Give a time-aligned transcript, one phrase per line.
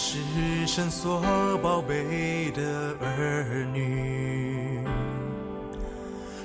[0.00, 0.16] 是
[0.64, 1.20] 神所
[1.60, 4.78] 宝贝的儿女，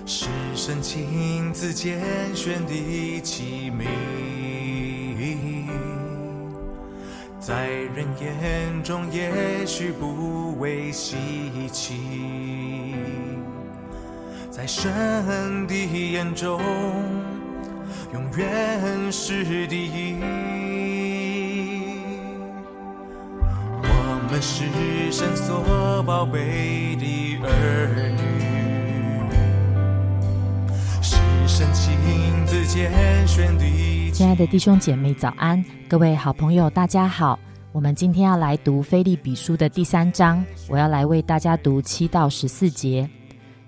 [0.07, 0.25] 是
[0.55, 2.01] 神亲自拣
[2.35, 3.85] 选的器皿，
[7.39, 11.15] 在人眼中也许不为稀
[11.71, 12.95] 奇，
[14.49, 16.59] 在神的眼中
[18.13, 20.92] 永远是第一。
[24.45, 24.65] 是
[25.09, 28.19] 神所宝贝的儿女，
[31.01, 31.15] 是
[31.47, 31.95] 神亲
[32.45, 32.91] 自拣
[33.25, 34.11] 选的。
[34.11, 35.63] 亲爱的弟兄姐妹，早安！
[35.87, 37.39] 各位好朋友，大家好。
[37.71, 43.09] 我们今天要来读《菲利比书》的第三章，我要来为大家读七到十四节。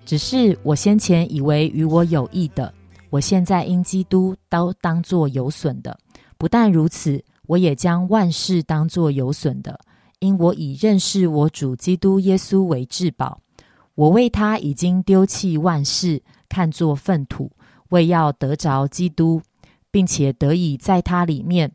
[0.05, 2.73] 只是我先前以为与我有益的，
[3.09, 5.97] 我现在因基督都当作有损的。
[6.38, 9.80] 不但如此，我也将万事当作有损的。
[10.26, 13.40] 因我以认识我主基督耶稣为至宝，
[13.94, 17.52] 我为他已经丢弃万事，看作粪土，
[17.90, 19.40] 为要得着基督，
[19.92, 21.72] 并且得以在他里面，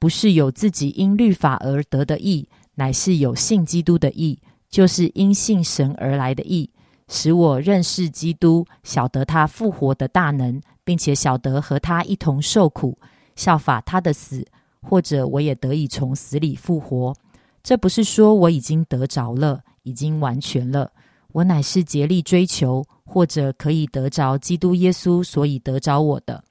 [0.00, 6.68] 不是有自己因律法而得的义，乃是有信基督的义，就是因信神而来的义，
[7.06, 12.98] 使我认识基督，晓得他复活的大能，并且晓得和他一同受苦，
[13.36, 14.44] 效法他的死，
[14.80, 17.14] 或者我也得以从死里复活。
[17.62, 20.90] 这不是说我已经得着了，已经完全了。
[21.32, 26.42] 我乃是竭力追求，或者可以得着基督耶稣，所以得着我的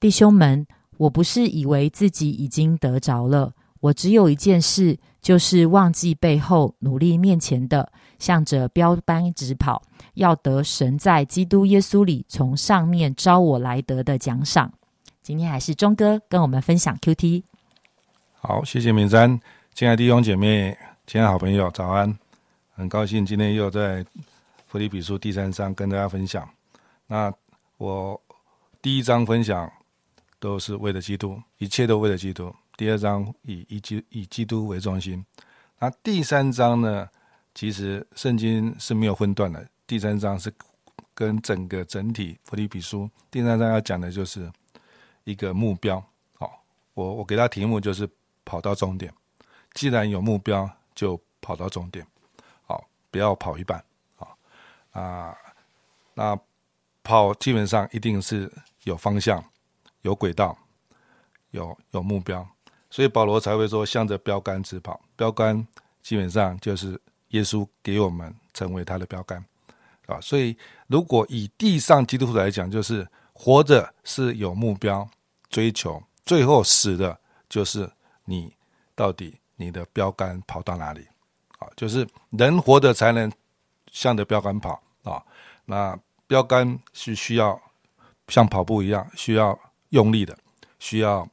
[0.00, 0.66] 弟兄们。
[0.98, 9.82] 我不是以为自己已经得着了，我只有一件事，就是忘记背后，努力面前的，向着标杆直跑，
[10.14, 14.72] 要得神在基督耶稣里从上面招我来得的奖赏。
[15.22, 17.44] 今天还是钟哥跟我们分享 Q T。
[18.32, 19.38] 好，谢谢明山。
[19.76, 20.74] 亲爱的弟兄姐妹，
[21.06, 22.18] 亲爱的好朋友，早安！
[22.74, 24.02] 很高兴今天又在
[24.68, 26.48] 《腓立比书》第三章跟大家分享。
[27.06, 27.30] 那
[27.76, 28.18] 我
[28.80, 29.70] 第一章分享
[30.38, 32.50] 都是为了基督，一切都为了基督。
[32.78, 35.22] 第二章以以基以基督为中心。
[35.78, 37.06] 那第三章呢？
[37.54, 39.68] 其实圣经是没有分段的。
[39.86, 40.50] 第三章是
[41.12, 44.50] 跟整个整体《腓立比书》第三章要讲的就是
[45.24, 46.02] 一个目标。
[46.38, 46.64] 好，
[46.94, 48.08] 我我给他题目就是
[48.42, 49.12] 跑到终点。
[49.76, 52.04] 既然有目标，就跑到终点，
[52.64, 53.84] 好，不要跑一半，
[54.16, 54.26] 啊
[54.92, 55.36] 啊，
[56.14, 56.38] 那
[57.02, 58.50] 跑基本上一定是
[58.84, 59.44] 有方向、
[60.00, 60.56] 有轨道、
[61.50, 62.48] 有有目标，
[62.88, 64.98] 所以保罗才会说向着标杆直跑。
[65.14, 65.66] 标杆
[66.02, 66.98] 基本上就是
[67.28, 69.44] 耶稣给我们成为他的标杆，
[70.06, 70.56] 啊，所以
[70.86, 75.06] 如果以地上基督徒来讲，就是活着是有目标
[75.50, 77.92] 追求，最后死的就是
[78.24, 78.50] 你
[78.94, 79.38] 到底。
[79.56, 81.06] 你的标杆跑到哪里？
[81.58, 83.30] 啊，就是人活着才能
[83.90, 85.22] 向着标杆跑啊。
[85.64, 87.60] 那标杆是需要
[88.28, 89.58] 像跑步一样，需要
[89.88, 90.36] 用力的，
[90.78, 91.26] 需要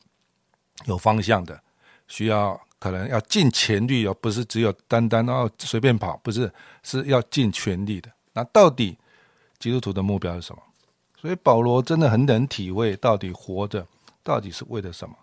[0.85, 1.61] 有方向的，
[2.07, 6.51] 需要可能要尽全力哦，不是只有单单哦随便跑，不是
[6.84, 8.09] 是要尽全力的。
[8.34, 8.97] 那到底
[9.59, 10.61] 基督徒的目标是什么？
[11.19, 13.85] 所以保罗真的很能体会，到底活着
[14.23, 15.16] 到底是为了什么？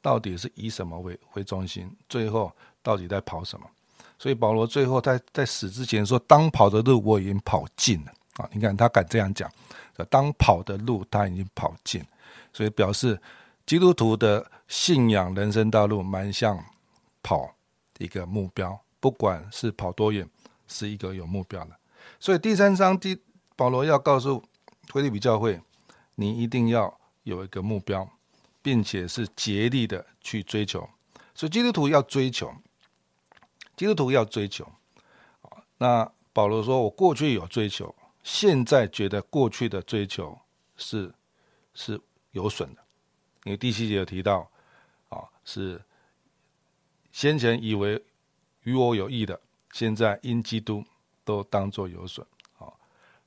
[0.00, 1.90] 到底是以什么为为中心？
[2.08, 3.66] 最后到底在跑什么？
[4.18, 9.50] 所以保罗最后在在死之前说：“当跑的路我已经跑尽了。”啊，你看他敢这样讲，
[10.08, 12.04] 当跑的路他已经跑尽，
[12.52, 13.20] 所以表示
[13.66, 16.64] 基督徒的信仰人生道路蛮像
[17.22, 17.52] 跑
[17.98, 20.28] 一个目标，不管是跑多远，
[20.68, 21.76] 是一个有目标的。
[22.20, 23.20] 所以第三章第
[23.56, 24.42] 保罗要告诉
[24.92, 25.60] 菲利比教会，
[26.14, 28.08] 你一定要有一个目标。
[28.60, 30.88] 并且是竭力的去追求，
[31.34, 32.52] 所以基督徒要追求，
[33.76, 34.64] 基督徒要追求。
[35.42, 40.38] 啊，那保罗说：“我过去有追求，现在觉得过去的追求
[40.76, 41.14] 是
[41.74, 42.00] 是
[42.32, 42.84] 有损的。”
[43.44, 44.50] 因为第七节有提到，
[45.08, 45.80] 啊，是
[47.12, 48.02] 先前以为
[48.64, 49.40] 与我有益的，
[49.72, 50.84] 现在因基督
[51.24, 52.26] 都当作有损。
[52.58, 52.66] 啊，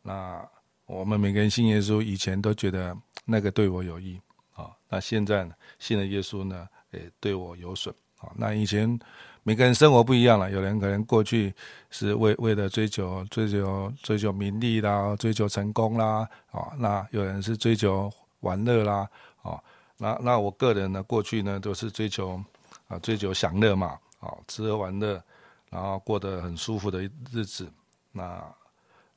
[0.01, 0.47] 那
[0.85, 2.95] 我们每个人信耶稣以前都觉得
[3.25, 4.19] 那个对我有益。
[4.61, 5.53] 啊，那现在呢？
[5.79, 8.31] 信了耶稣呢，也，对我有损啊。
[8.35, 8.99] 那以前
[9.43, 11.53] 每个人生活不一样了，有人可能过去
[11.89, 18.11] 是为为了追求追求追求名利啦，追求成功啦，啊，那有人是追求
[18.41, 19.09] 玩乐啦，
[19.41, 19.59] 啊，
[19.97, 22.39] 那那我个人呢，过去呢都是追求
[22.87, 25.21] 啊追求享乐嘛，啊，吃喝玩乐，
[25.69, 27.71] 然后过得很舒服的日子。
[28.11, 28.43] 那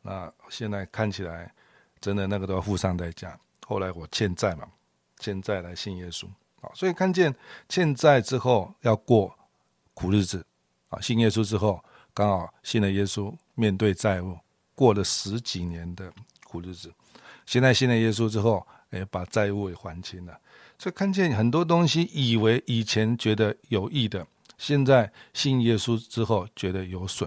[0.01, 1.53] 那现在看起来，
[2.01, 3.39] 真的那个都要付上代价。
[3.67, 4.67] 后来我欠债嘛。
[5.25, 6.27] 现在来信耶稣，
[6.61, 7.35] 啊，所以看见
[7.67, 9.35] 欠债之后要过
[9.95, 10.45] 苦日子，
[10.91, 11.83] 啊，信耶稣之后，
[12.13, 14.37] 刚好信了耶稣，面对债务，
[14.75, 16.13] 过了十几年的
[16.47, 16.93] 苦日子。
[17.47, 20.39] 现在信了耶稣之后，哎，把债务也还清了。
[20.79, 24.27] 所以看见很多东西，以为以前觉得有益的，
[24.59, 27.27] 现在信耶稣之后觉得有损。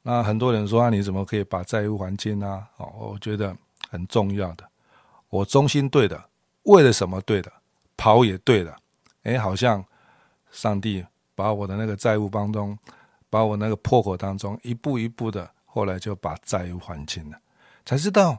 [0.00, 2.66] 那很多人说啊，你怎么可以把债务还清呢？
[2.78, 3.54] 哦，我觉得
[3.90, 4.66] 很重要的，
[5.28, 6.24] 我忠心对的，
[6.64, 7.50] 为了什么对的，
[7.96, 8.76] 跑也对的。
[9.22, 9.84] 哎，好像
[10.50, 12.78] 上帝把我的那个债务当中，
[13.30, 17.38] 把我那个破口当中，一步一步的，后来就把债务还清了，
[17.86, 18.38] 才知道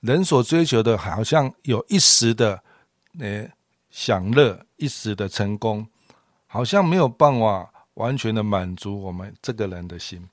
[0.00, 2.62] 人所追求的，好像有一时的。
[3.18, 3.52] 诶，
[3.90, 5.86] 享乐一时的成功，
[6.46, 10.26] 好像没有办法完全的满足我们这个人的心。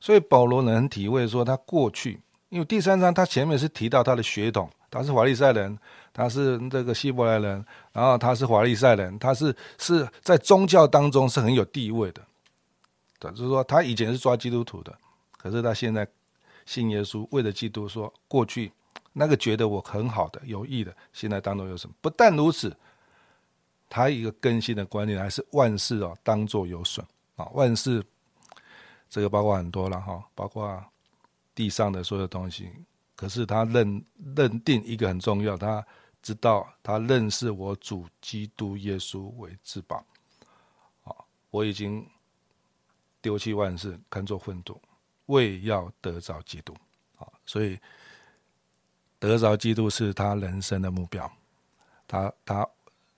[0.00, 5.78] 所以保罗能体会说，他过去，因为第三章他前面是提到他的血统，他是法利赛人，
[6.18, 12.20] 他是这个希伯来人，然后他是法利赛人，他是是在宗教当中是很有地位的。
[13.20, 14.92] 就是说，他以前是抓基督徒的，
[15.36, 16.04] 可是他现在
[16.66, 18.72] 信耶稣，为了基督，说过去。
[19.12, 21.94] 那个觉得我很好的、有益的，现在当中有什么？
[22.00, 22.76] 不但如此，
[23.88, 27.06] 他一个更新的观念还是万事哦，当做有损
[27.36, 27.48] 啊！
[27.52, 28.04] 万事
[29.08, 30.84] 这个包括很多了哈，包括
[31.54, 32.68] 地上的所有东西。
[33.16, 34.04] 可是他认
[34.36, 35.84] 认定一个很重要，他
[36.22, 40.04] 知道他认识我主基督耶稣为至宝
[41.04, 41.14] 啊！
[41.50, 42.06] 我已经
[43.20, 44.80] 丢弃万事，看作粪土，
[45.26, 46.74] 为要得着基督
[47.18, 47.26] 啊！
[47.44, 47.78] 所以。
[49.20, 51.28] 得着基督是他人生的目标，
[52.06, 52.64] 他他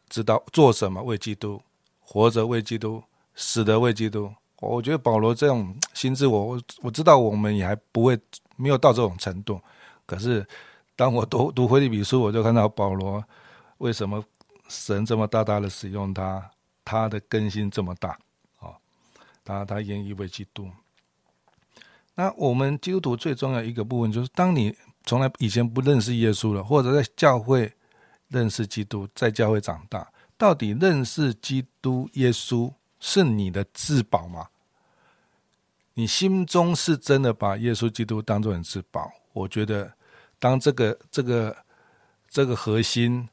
[0.08, 1.62] 知道做什么为基督，
[2.00, 3.04] 活着为基督，
[3.34, 4.32] 死的为基督。
[4.60, 8.18] 我觉得保罗这种心智，我我我知道我们也还不会
[8.56, 9.60] 没有到这种程度。
[10.06, 10.42] 可是
[11.00, 13.24] 当我读读腓立比书，我就看到保罗
[13.78, 14.22] 为什么
[14.68, 16.50] 神这么大大的使用他，
[16.84, 18.10] 他的更新这么大
[18.58, 18.76] 啊！
[19.42, 20.70] 他他愿意为基督。
[22.14, 24.76] 那我们基督徒最重要一个部分就是，当你。
[25.06, 27.72] 从来以前不认识耶稣了，或者在教会
[28.28, 30.06] 认识基督，在教会长大，
[30.36, 34.46] 到底认识基督耶稣是你的至宝吗？
[35.94, 39.10] 你心中是真的把耶稣基督当做你至宝？
[39.32, 39.90] 我觉得，
[40.40, 41.56] 当这个这个
[42.28, 43.28] 这个核心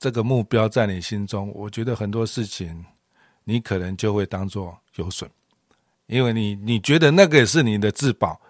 [0.00, 2.84] 这个目标在你心中，我觉得很多事情
[3.44, 5.30] 你可能就会当做有损，
[6.06, 8.40] 因为你你觉得那个也是你的至宝。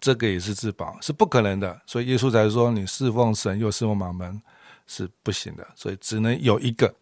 [0.00, 4.38] 这个也是自保，是不可能的，所以耶稣才说：“你侍奉神又侍奉马门
[4.86, 6.94] 是不行的。”所以只能有一个，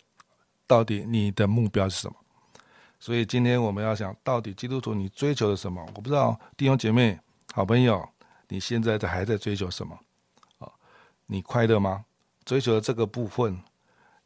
[0.69, 2.14] 到底你的目标是什么？
[3.00, 5.84] 所以今天我们要想到底基督徒你追求的什么？
[5.96, 7.19] 我不知道弟兄姐妹、
[7.52, 8.08] 好朋友，
[8.52, 9.99] 你现在在还在追求什么？
[10.58, 10.70] 啊，
[11.25, 12.04] 你快乐吗？
[12.44, 13.58] 追求的这个部分，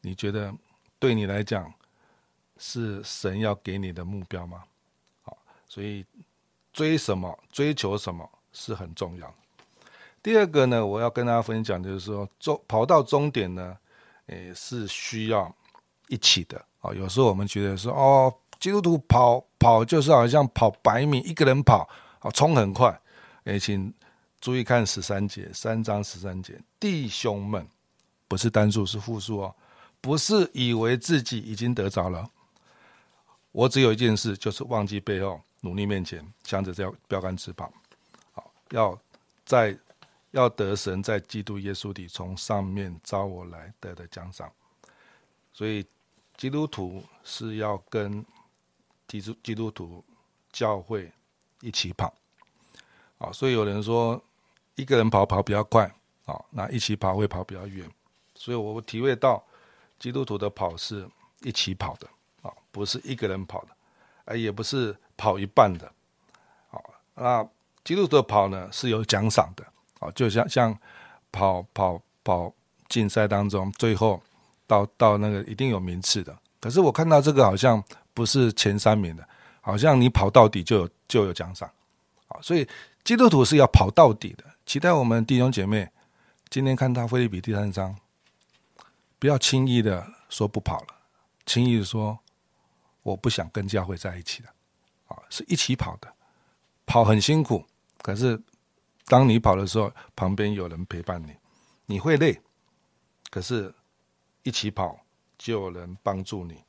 [0.01, 0.53] 你觉得
[0.99, 1.73] 对你来讲
[2.59, 4.65] 是神要给你的目标吗？
[5.23, 5.39] 好，
[5.69, 6.05] 所以
[6.73, 7.39] 追什么？
[7.53, 8.29] 追求什么？
[8.53, 9.33] 是很重要。
[10.25, 13.79] 第二个呢，我要跟大家分享，就是说，终跑到终点呢，
[14.27, 15.55] 诶，是需要
[16.09, 16.93] 一起的啊。
[16.93, 21.89] 有时候我们觉得说，哦，基督徒跑跑就是好像跑百米，一个人跑，
[22.19, 23.01] 啊，冲很快。
[23.45, 23.95] 诶，请
[24.41, 27.67] 注意看十三节，三章十三节，弟兄们，
[28.29, 29.55] 不是单数，是复数哦，
[30.01, 32.31] 不是以为自己已经得着了。
[33.53, 37.73] 我只有一件事，就是忘记背后，努力面前，向着这标杆直跑。
[38.33, 38.99] 好要
[39.45, 39.77] 在
[40.33, 44.53] 要得神在基督耶稣里从上面招我来得的奖赏，
[45.53, 45.85] 所以
[46.37, 48.25] 基督徒是要跟
[49.09, 50.05] 基督基督徒
[50.53, 51.11] 教会
[51.63, 52.13] 一起跑，
[53.19, 54.23] 啊，所以有人说
[54.75, 55.85] 一个人跑跑比较快，
[56.25, 57.89] 啊，那一起跑会跑比较远，
[58.35, 59.43] 所以我体会到
[59.99, 61.09] 基督徒的跑是
[61.43, 62.09] 一起跑的，
[62.43, 63.69] 啊，不是一个人跑的，
[64.27, 65.93] 哎，也不是跑一半的，
[66.69, 66.83] 好，
[67.15, 67.49] 那。
[67.87, 69.65] 基督徒跑呢是有奖赏的，
[70.01, 70.77] 哦，就像像
[71.31, 72.53] 跑跑跑
[72.89, 74.21] 竞赛当中，最后
[74.67, 76.37] 到到那个一定有名次的。
[76.61, 77.81] 可是我看到这个好像
[78.13, 79.25] 不是前三名的，
[79.61, 81.71] 好像你跑到底就有就有奖赏，
[82.29, 82.67] 啊，所以
[83.05, 84.45] 基督徒是要跑到底的。
[84.65, 85.89] 期待我们弟兄姐妹
[86.49, 87.97] 今天看到菲利比第三章，
[89.19, 90.89] 不要轻易的说不跑了，
[91.45, 92.19] 轻易的说
[93.03, 94.49] 我不想跟教会在一起了，
[95.07, 96.13] 啊，是一起跑的，
[96.85, 97.65] 跑很辛苦。
[98.03, 98.41] 可是，
[99.07, 101.35] 当你跑的时候，旁边有人陪伴你，
[101.87, 102.41] 你会累。
[103.31, 103.73] 可是，
[104.43, 104.99] 一起跑
[105.37, 106.63] 就有人帮助你。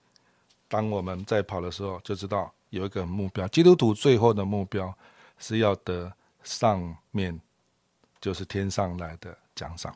[0.67, 3.47] 当我们在跑的时候，就知道有一个目标。
[3.47, 4.95] 基督徒最后的目标
[5.37, 6.11] 是要得
[6.43, 7.39] 上面，
[8.19, 9.95] 就是天上来的奖赏。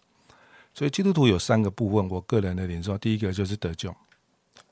[0.73, 2.09] 所以，基督徒有三个部分。
[2.09, 3.93] 我个人的领受，第一个就是得救，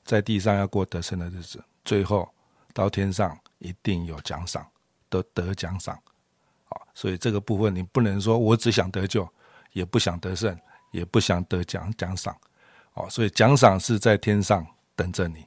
[0.04, 2.28] 在地上要过得胜的日子，最后
[2.72, 4.66] 到天上一定有奖赏，
[5.08, 5.98] 得得奖赏。
[6.64, 9.28] 好，所以这个部分你不能说我只想得救，
[9.72, 10.58] 也不想得胜，
[10.90, 12.34] 也不想得奖奖赏。
[12.94, 15.44] 哦，所以奖赏是在天上等着你。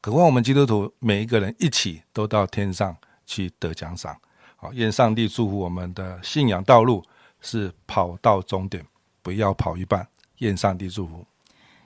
[0.00, 4.20] 渴望我们基督徒每一个人一起都到天上去得奖赏。
[4.64, 7.02] 好，愿上帝祝福我们的信仰道路
[7.42, 8.82] 是跑到终点，
[9.20, 10.08] 不要跑一半。
[10.38, 11.22] 愿上帝祝福。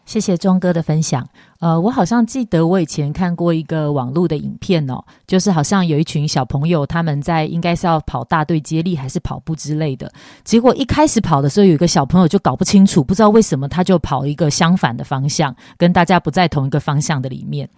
[0.06, 1.28] 谢谢钟哥的分享。
[1.58, 10.12] 呃，我好像记得我以前看过一个网络的影片哦，就是好像有一群小朋友他们在应该是要跑大队接力还是跑步之类的，
[10.44, 17.68] 结果一开始跑的时候，有一个小朋友就搞不清楚，不知道为什么他就跑一个相反的方向，跟大家不在同一个方向的里面。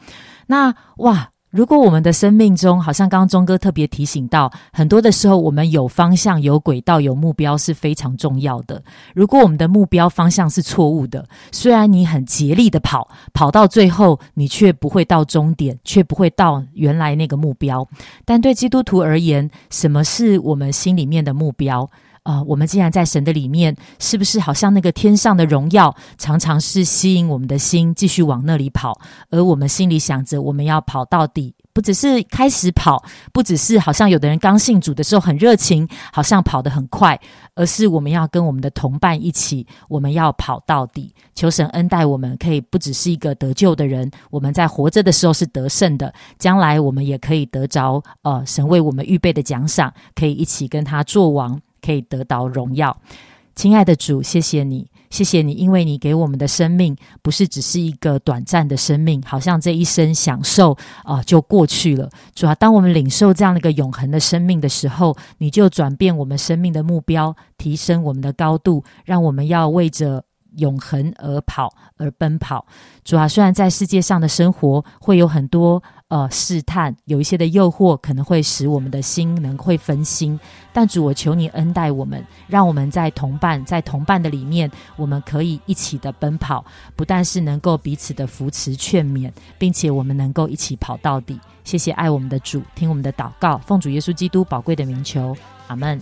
[0.46, 1.30] 那哇！
[1.50, 8.80] 如果我们的生命中，好像刚刚钟哥特别提醒到，很多的时候，我们有方向、有轨道、有目标是非常重要的。
[9.14, 17.84] 如果我们的目标方向是错误的，虽然你很竭力的跑，跑到最后，你却不会到终点，却不会到原来那个目标。
[18.24, 21.90] 但对基督徒而言，什么是我们心里面的目标？
[22.22, 29.00] 啊，我们既然在神的里面，是不是好像那个天上的荣耀，常常是吸引我们的心，继续往那里跑？
[29.30, 37.18] 而我们心里想着，我们要跑到底，不只是开始跑，不只是好像有的人刚信主的时候很热情，好像跑得很快，
[37.54, 41.14] 而是我们要跟我们的同伴一起，我们要跑到底。
[41.34, 51.58] 求神恩待我们，可以不只是一个得救的人，我们在活着的时候是得胜的，将来我们也可以得着呃神为我们预备的奖赏，可以一起跟他做王。
[51.80, 52.96] 可以得到荣耀，
[53.54, 62.08] 亲爱的主，谢谢你，谢谢你，因为你给我们的生命不是只是一个短暂的生命，好像这一生享受啊就过去了。
[62.34, 70.24] 主啊，当我们领受这样的一个永恒的生命的时候，你就转变我们生命的目标，提升我们的高度，让我们要为着。
[70.56, 72.66] 永恒而跑而奔跑，
[73.04, 80.38] 主啊，虽然在世界上的生活会有很多呃试探，有一些的诱惑，可能会使我们的心能会分心，
[80.72, 86.64] 但主，我求你恩待我们，让我们在同伴在同伴的里面，我们可以一起的奔跑，
[86.96, 91.38] 不但是能够彼此的扶持劝勉，并且我们能够一起跑到底。
[91.62, 95.36] 谢谢爱我们的主，听我们的祷告，奉主耶稣基督宝贵的名求，
[95.68, 96.00] 阿门。